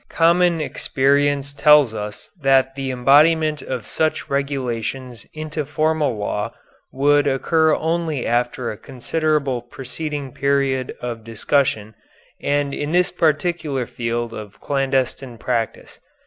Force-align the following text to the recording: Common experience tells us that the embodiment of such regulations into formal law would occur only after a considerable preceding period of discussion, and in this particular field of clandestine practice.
Common 0.09 0.59
experience 0.61 1.53
tells 1.53 1.93
us 1.93 2.31
that 2.41 2.73
the 2.73 2.89
embodiment 2.89 3.61
of 3.61 3.85
such 3.85 4.31
regulations 4.31 5.27
into 5.31 5.63
formal 5.63 6.17
law 6.17 6.55
would 6.91 7.27
occur 7.27 7.75
only 7.75 8.25
after 8.25 8.71
a 8.71 8.79
considerable 8.79 9.61
preceding 9.61 10.31
period 10.33 10.95
of 11.01 11.23
discussion, 11.23 11.93
and 12.41 12.73
in 12.73 12.91
this 12.93 13.11
particular 13.11 13.85
field 13.85 14.33
of 14.33 14.59
clandestine 14.59 15.37
practice. 15.37 15.99